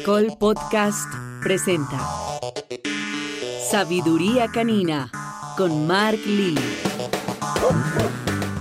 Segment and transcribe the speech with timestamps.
[0.00, 1.12] Caracol Podcast
[1.42, 2.00] presenta
[3.70, 5.10] Sabiduría Canina
[5.58, 6.54] con Mark Lee.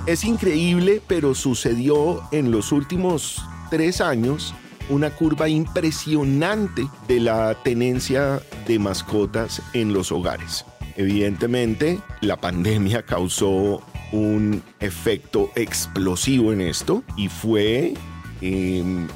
[0.05, 4.54] Es increíble, pero sucedió en los últimos tres años
[4.89, 10.65] una curva impresionante de la tenencia de mascotas en los hogares.
[10.97, 13.81] Evidentemente, la pandemia causó
[14.12, 17.94] un efecto explosivo en esto y fue
[18.41, 19.08] em,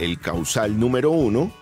[0.00, 1.52] el causal número uno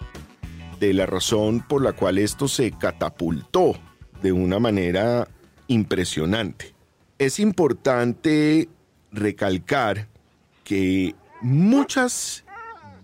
[0.78, 3.74] de la razón por la cual esto se catapultó
[4.22, 5.28] de una manera
[5.68, 6.74] impresionante.
[7.18, 8.68] Es importante
[9.12, 10.08] recalcar
[10.64, 12.44] que muchas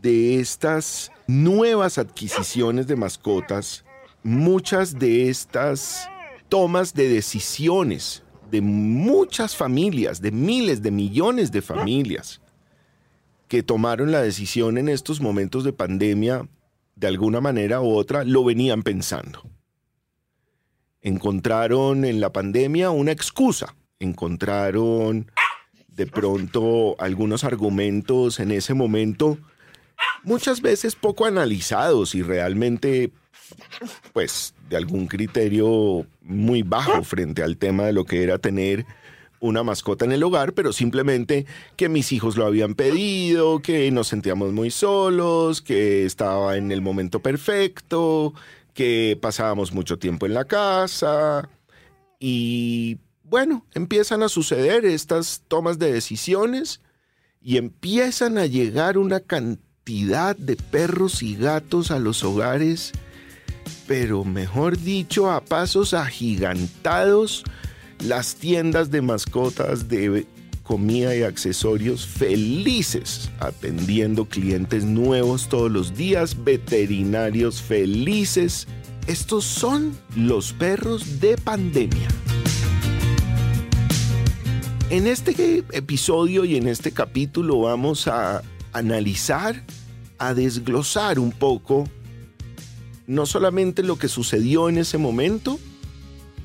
[0.02, 3.84] de estas nuevas adquisiciones de mascotas,
[4.22, 6.08] muchas de estas
[6.48, 12.42] tomas de decisiones de muchas familias, de miles de millones de familias,
[13.48, 16.46] que tomaron la decisión en estos momentos de pandemia,
[17.02, 19.42] de alguna manera u otra, lo venían pensando.
[21.00, 25.28] Encontraron en la pandemia una excusa, encontraron
[25.88, 29.36] de pronto algunos argumentos en ese momento,
[30.22, 33.10] muchas veces poco analizados y realmente,
[34.12, 38.86] pues, de algún criterio muy bajo frente al tema de lo que era tener
[39.42, 41.44] una mascota en el hogar, pero simplemente
[41.76, 46.80] que mis hijos lo habían pedido, que nos sentíamos muy solos, que estaba en el
[46.80, 48.32] momento perfecto,
[48.72, 51.50] que pasábamos mucho tiempo en la casa.
[52.18, 56.80] Y bueno, empiezan a suceder estas tomas de decisiones
[57.42, 62.92] y empiezan a llegar una cantidad de perros y gatos a los hogares
[63.86, 67.44] pero mejor dicho, a pasos agigantados,
[68.04, 70.26] las tiendas de mascotas de
[70.62, 78.66] comida y accesorios felices, atendiendo clientes nuevos todos los días, veterinarios felices.
[79.06, 82.08] Estos son los perros de pandemia.
[84.90, 88.42] En este episodio y en este capítulo vamos a
[88.72, 89.64] analizar,
[90.18, 91.88] a desglosar un poco
[93.06, 95.58] no solamente lo que sucedió en ese momento,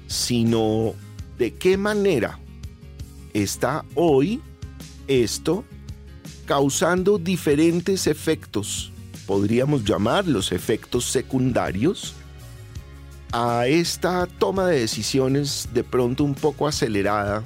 [0.08, 0.96] sino
[1.38, 2.40] de qué manera
[3.34, 4.42] está hoy
[5.08, 5.64] esto
[6.46, 8.92] causando diferentes efectos,
[9.26, 12.16] podríamos llamarlos efectos secundarios,
[13.32, 17.44] a esta toma de decisiones de pronto un poco acelerada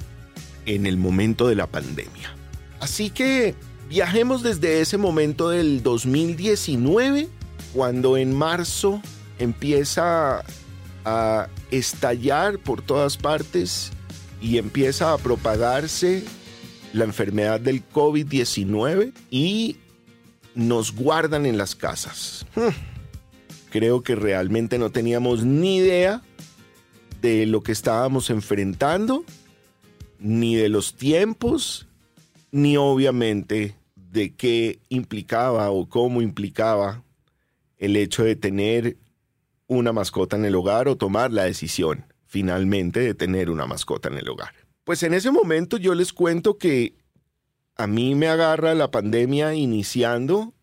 [0.64, 2.36] en el momento de la pandemia.
[2.78, 3.56] Así que
[3.88, 7.28] viajemos desde ese momento del 2019
[7.74, 9.02] cuando en marzo
[9.38, 10.44] empieza
[11.04, 13.92] a estallar por todas partes
[14.40, 16.24] y empieza a propagarse
[16.92, 19.76] la enfermedad del COVID-19 y
[20.54, 22.46] nos guardan en las casas.
[22.54, 22.68] Hmm.
[23.70, 26.22] Creo que realmente no teníamos ni idea
[27.22, 29.24] de lo que estábamos enfrentando,
[30.18, 31.86] ni de los tiempos,
[32.50, 37.02] ni obviamente de qué implicaba o cómo implicaba
[37.78, 38.96] el hecho de tener
[39.72, 44.16] una mascota en el hogar o tomar la decisión finalmente de tener una mascota en
[44.16, 44.54] el hogar.
[44.84, 46.96] Pues en ese momento yo les cuento que
[47.76, 50.54] a mí me agarra la pandemia iniciando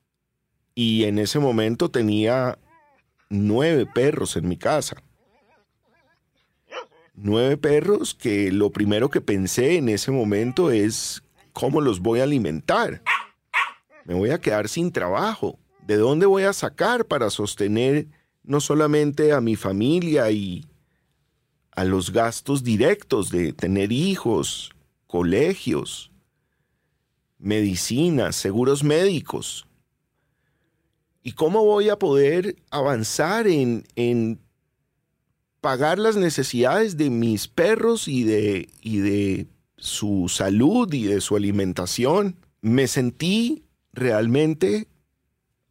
[0.73, 2.57] y en ese momento tenía
[3.29, 5.03] nueve perros en mi casa.
[7.13, 11.21] Nueve perros que lo primero que pensé en ese momento es
[11.53, 13.03] cómo los voy a alimentar.
[14.05, 15.59] Me voy a quedar sin trabajo.
[15.85, 18.07] ¿De dónde voy a sacar para sostener
[18.49, 20.65] no solamente a mi familia y
[21.69, 24.71] a los gastos directos de tener hijos,
[25.05, 26.11] colegios,
[27.37, 29.67] medicinas, seguros médicos?
[31.21, 34.39] ¿Y cómo voy a poder avanzar en, en
[35.61, 41.35] pagar las necesidades de mis perros y de, y de su salud y de su
[41.35, 42.35] alimentación?
[42.61, 44.87] Me sentí realmente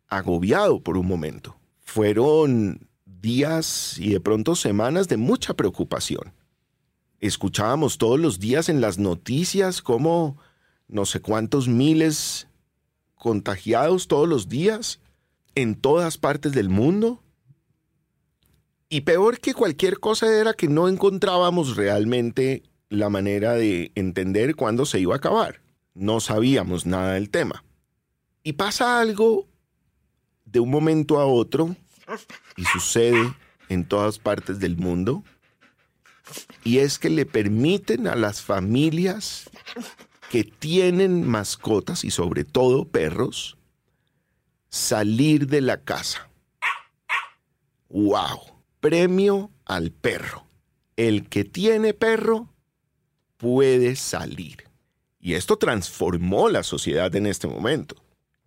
[0.06, 1.57] agobiado por un momento.
[1.98, 6.32] Fueron días y de pronto semanas de mucha preocupación.
[7.18, 10.38] Escuchábamos todos los días en las noticias cómo
[10.86, 12.46] no sé cuántos miles
[13.16, 15.00] contagiados todos los días
[15.56, 17.20] en todas partes del mundo.
[18.88, 24.86] Y peor que cualquier cosa era que no encontrábamos realmente la manera de entender cuándo
[24.86, 25.62] se iba a acabar.
[25.94, 27.64] No sabíamos nada del tema.
[28.44, 29.48] Y pasa algo
[30.44, 31.74] de un momento a otro
[32.56, 33.34] y sucede
[33.68, 35.24] en todas partes del mundo.
[36.64, 39.50] Y es que le permiten a las familias
[40.30, 43.56] que tienen mascotas y sobre todo perros
[44.68, 46.28] salir de la casa.
[47.88, 48.40] ¡Wow!
[48.80, 50.46] Premio al perro.
[50.96, 52.52] El que tiene perro
[53.38, 54.64] puede salir.
[55.20, 57.96] Y esto transformó la sociedad en este momento.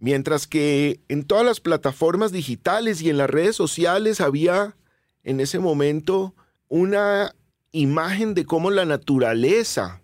[0.02, 4.76] Mientras que en todas las plataformas digitales y en las redes sociales había
[5.24, 6.34] en ese momento
[6.70, 7.36] una
[7.72, 10.02] imagen de cómo la naturaleza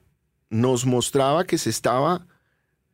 [0.51, 2.27] nos mostraba que se estaba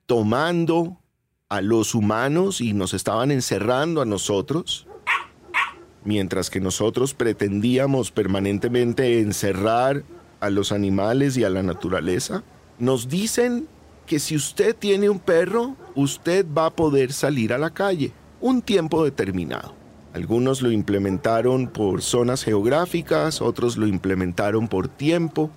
[0.05, 1.01] tomando
[1.49, 4.87] a los humanos y nos estaban encerrando a nosotros,
[6.05, 10.05] mientras que nosotros pretendíamos permanentemente encerrar
[10.39, 12.45] a los animales y a la naturaleza,
[12.79, 13.67] nos dicen
[14.05, 18.11] que si usted tiene un perro, usted va a poder salir a la calle
[18.41, 19.73] un tiempo determinado.
[20.13, 25.49] Algunos lo implementaron por zonas geográficas, otros lo implementaron por tiempo,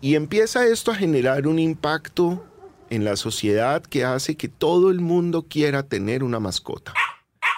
[0.00, 2.44] y empieza esto a generar un impacto
[2.90, 6.92] en la sociedad que hace que todo el mundo quiera tener una mascota.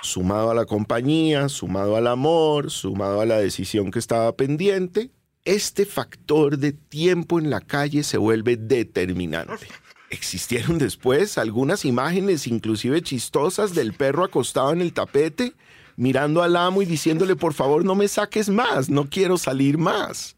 [0.03, 5.11] Sumado a la compañía, sumado al amor, sumado a la decisión que estaba pendiente,
[5.47, 9.67] este factor de tiempo en la calle se vuelve determinante.
[10.15, 15.55] Existieron después algunas imágenes inclusive chistosas del perro acostado en el tapete,
[15.97, 20.37] mirando al amo y diciéndole por favor no me saques más, no quiero salir más.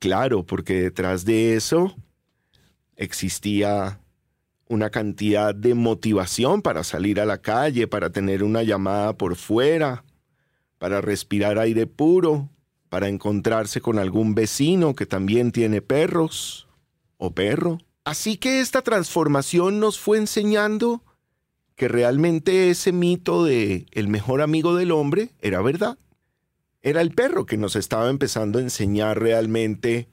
[0.00, 1.94] Claro, porque detrás de eso
[2.96, 4.00] existía
[4.66, 10.04] una cantidad de motivación para salir a la calle, para tener una llamada por fuera,
[10.78, 12.50] para respirar aire puro,
[12.88, 16.66] para encontrarse con algún vecino que también tiene perros
[17.16, 17.78] o perro.
[18.04, 21.02] Así que esta transformación nos fue enseñando
[21.74, 25.98] que realmente ese mito de el mejor amigo del hombre era verdad.
[26.82, 30.08] Era el perro que nos estaba empezando a enseñar realmente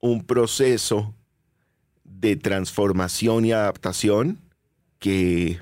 [0.00, 1.14] un proceso
[2.02, 4.40] de transformación y adaptación
[4.98, 5.60] que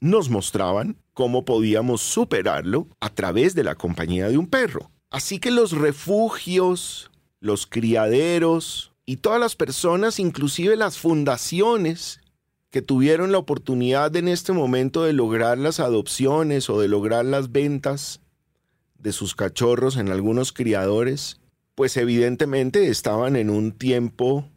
[0.00, 4.90] nos mostraban cómo podíamos superarlo a través de la compañía de un perro.
[5.10, 12.20] Así que los refugios, los criaderos y todas las personas, inclusive las fundaciones
[12.70, 17.52] que tuvieron la oportunidad en este momento de lograr las adopciones o de lograr las
[17.52, 18.20] ventas
[18.98, 21.40] de sus cachorros en algunos criadores,
[21.76, 24.50] pues evidentemente estaban en un tiempo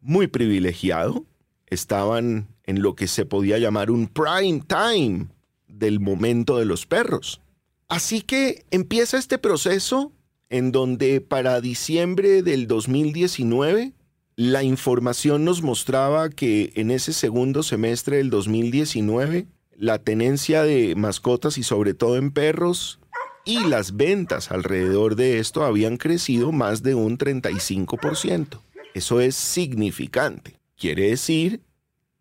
[0.00, 1.24] muy privilegiado,
[1.66, 5.28] estaban en lo que se podía llamar un prime time
[5.66, 7.40] del momento de los perros.
[7.88, 10.12] Así que empieza este proceso
[10.50, 13.92] en donde para diciembre del 2019
[14.36, 19.46] la información nos mostraba que en ese segundo semestre del 2019
[19.76, 23.00] la tenencia de mascotas y sobre todo en perros
[23.44, 28.60] y las ventas alrededor de esto habían crecido más de un 35%.
[28.94, 30.58] Eso es significante.
[30.76, 31.62] Quiere decir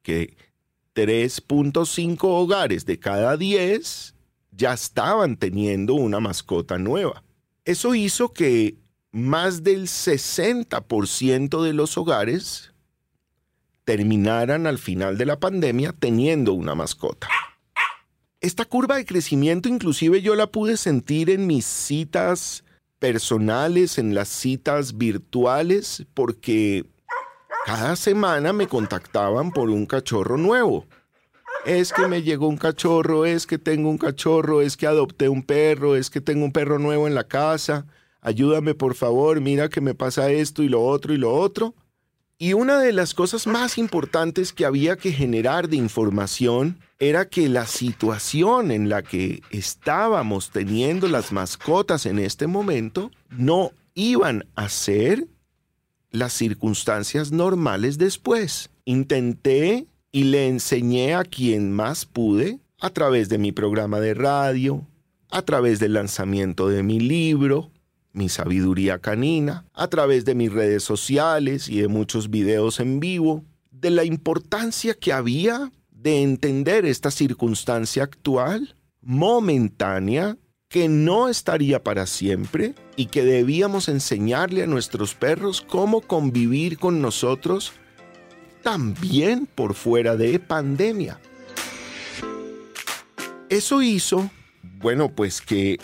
[0.01, 0.35] que
[0.95, 4.15] 3.5 hogares de cada 10
[4.51, 7.23] ya estaban teniendo una mascota nueva.
[7.67, 8.77] Eso hizo que
[9.11, 12.71] más del 60% de los hogares
[13.83, 17.27] terminaran al final de la pandemia teniendo una mascota.
[18.39, 22.63] Esta curva de crecimiento inclusive yo la pude sentir en mis citas
[22.99, 26.85] personales, en las citas virtuales, porque
[27.65, 30.85] cada semana me contactaban por un cachorro nuevo
[31.67, 35.43] es que me llegó un cachorro, es que tengo un cachorro, es que adopté un
[35.43, 37.85] perro, es que tengo un perro nuevo en la casa,
[38.21, 41.75] ayúdame por favor, mira que me pasa esto y lo otro y lo otro.
[42.37, 47.49] Y una de las cosas más importantes que había que generar de información era que
[47.49, 54.69] la situación en la que estábamos teniendo las mascotas en este momento no iban a
[54.69, 55.27] ser
[56.11, 58.69] las circunstancias normales después.
[58.85, 64.87] Intenté y le enseñé a quien más pude a través de mi programa de radio,
[65.29, 67.71] a través del lanzamiento de mi libro,
[68.13, 73.43] Mi sabiduría canina, a través de mis redes sociales y de muchos videos en vivo,
[73.69, 80.37] de la importancia que había de entender esta circunstancia actual, momentánea,
[80.69, 87.01] que no estaría para siempre y que debíamos enseñarle a nuestros perros cómo convivir con
[87.01, 87.73] nosotros
[88.67, 91.21] también por fuera de pandemia.
[93.47, 94.29] Eso hizo,
[94.79, 95.79] bueno, pues que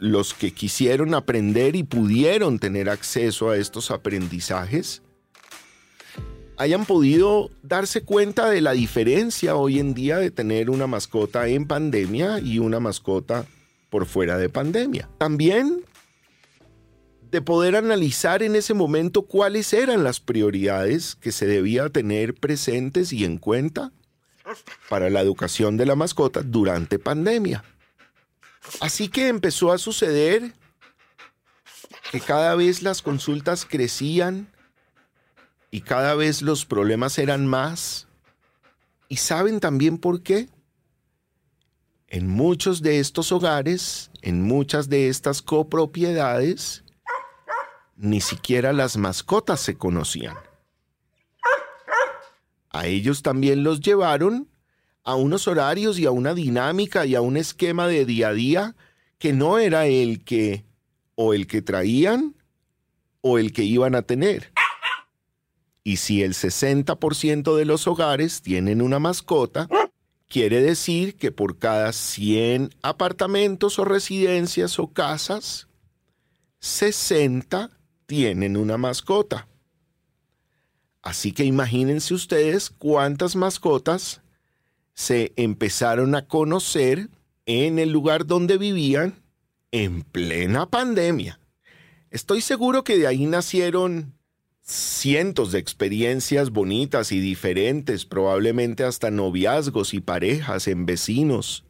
[0.00, 5.00] los que quisieron aprender y pudieron tener acceso a estos aprendizajes
[6.56, 11.68] hayan podido darse cuenta de la diferencia hoy en día de tener una mascota en
[11.68, 13.46] pandemia y una mascota
[13.90, 15.08] por fuera de pandemia.
[15.18, 15.84] También
[17.30, 23.12] de poder analizar en ese momento cuáles eran las prioridades que se debía tener presentes
[23.12, 23.92] y en cuenta
[24.88, 27.64] para la educación de la mascota durante pandemia.
[28.80, 30.52] Así que empezó a suceder
[32.10, 34.48] que cada vez las consultas crecían
[35.70, 38.06] y cada vez los problemas eran más.
[39.08, 40.48] ¿Y saben también por qué?
[42.08, 46.84] En muchos de estos hogares, en muchas de estas copropiedades,
[47.98, 50.36] ni siquiera las mascotas se conocían.
[52.70, 54.48] A ellos también los llevaron
[55.02, 58.76] a unos horarios y a una dinámica y a un esquema de día a día
[59.18, 60.64] que no era el que
[61.16, 62.36] o el que traían
[63.20, 64.52] o el que iban a tener.
[65.82, 69.68] Y si el 60% de los hogares tienen una mascota,
[70.28, 75.66] quiere decir que por cada 100 apartamentos o residencias o casas,
[76.60, 77.77] 60
[78.08, 79.46] tienen una mascota.
[81.02, 84.22] Así que imagínense ustedes cuántas mascotas
[84.94, 87.10] se empezaron a conocer
[87.44, 89.22] en el lugar donde vivían
[89.72, 91.38] en plena pandemia.
[92.10, 94.14] Estoy seguro que de ahí nacieron
[94.62, 101.66] cientos de experiencias bonitas y diferentes, probablemente hasta noviazgos y parejas en vecinos.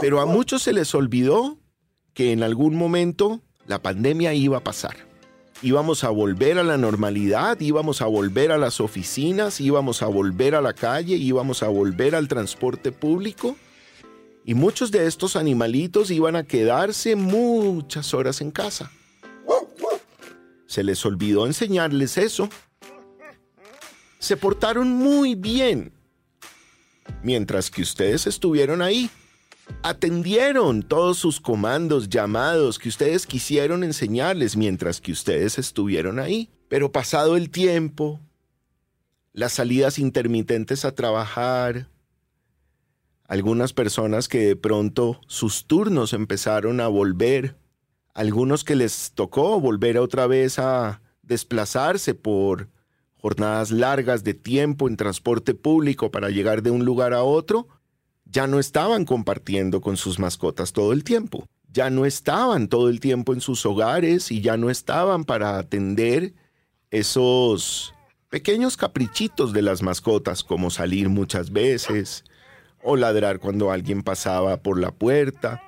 [0.00, 1.58] Pero a muchos se les olvidó
[2.14, 5.09] que en algún momento la pandemia iba a pasar.
[5.62, 10.54] Íbamos a volver a la normalidad, íbamos a volver a las oficinas, íbamos a volver
[10.54, 13.56] a la calle, íbamos a volver al transporte público.
[14.46, 18.90] Y muchos de estos animalitos iban a quedarse muchas horas en casa.
[20.66, 22.48] Se les olvidó enseñarles eso.
[24.18, 25.92] Se portaron muy bien.
[27.22, 29.10] Mientras que ustedes estuvieron ahí,
[29.82, 36.50] atendieron todos sus comandos, llamados que ustedes quisieron enseñarles mientras que ustedes estuvieron ahí.
[36.68, 38.20] Pero pasado el tiempo,
[39.32, 41.88] las salidas intermitentes a trabajar,
[43.24, 47.56] algunas personas que de pronto sus turnos empezaron a volver
[48.14, 52.68] algunos que les tocó volver otra vez a desplazarse por
[53.16, 57.68] jornadas largas de tiempo en transporte público para llegar de un lugar a otro,
[58.30, 61.46] ya no estaban compartiendo con sus mascotas todo el tiempo.
[61.72, 66.34] Ya no estaban todo el tiempo en sus hogares y ya no estaban para atender
[66.90, 67.94] esos
[68.28, 72.24] pequeños caprichitos de las mascotas, como salir muchas veces
[72.82, 75.62] o ladrar cuando alguien pasaba por la puerta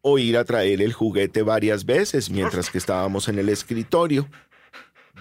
[0.00, 4.28] o ir a traer el juguete varias veces mientras que estábamos en el escritorio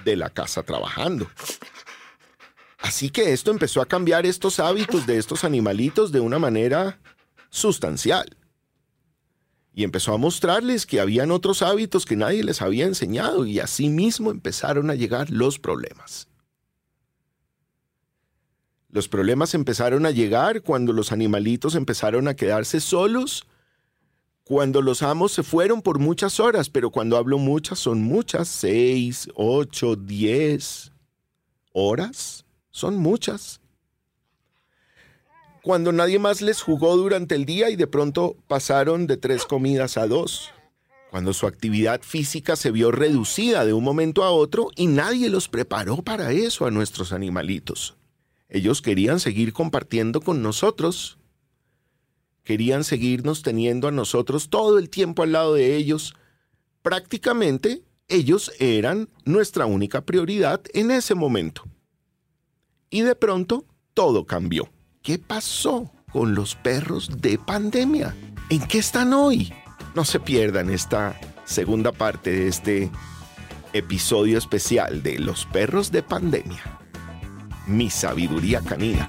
[0.03, 1.27] de la casa trabajando.
[2.83, 6.99] Así que esto empezó a cambiar estos hábitos de estos animalitos de una manera
[7.49, 8.35] sustancial.
[9.73, 13.87] Y empezó a mostrarles que habían otros hábitos que nadie les había enseñado y así
[13.87, 16.27] mismo empezaron a llegar los problemas.
[18.89, 23.47] Los problemas empezaron a llegar cuando los animalitos empezaron a quedarse solos
[24.43, 29.29] cuando los amos se fueron por muchas horas, pero cuando hablo muchas son muchas, seis,
[29.35, 30.91] ocho, diez
[31.71, 32.42] horas,
[32.73, 33.61] son muchas.
[35.61, 39.95] Cuando nadie más les jugó durante el día y de pronto pasaron de tres comidas
[39.95, 40.49] a dos.
[41.09, 45.47] Cuando su actividad física se vio reducida de un momento a otro y nadie los
[45.47, 47.95] preparó para eso a nuestros animalitos.
[48.49, 51.19] Ellos querían seguir compartiendo con nosotros,
[52.43, 56.15] querían seguirnos teniendo a nosotros todo el tiempo al lado de ellos.
[56.81, 61.63] Prácticamente ellos eran nuestra única prioridad en ese momento.
[62.93, 64.69] Y de pronto todo cambió.
[65.01, 68.15] ¿Qué pasó con los perros de pandemia?
[68.51, 69.51] ¿En qué están hoy?
[69.95, 72.91] No se pierdan esta segunda parte de este
[73.73, 76.61] episodio especial de Los perros de pandemia.
[77.65, 79.07] Mi sabiduría canina.